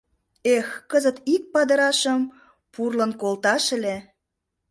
[0.55, 2.21] Эх, кызыт ик падырашым
[2.73, 3.95] пурлын колташ ыле!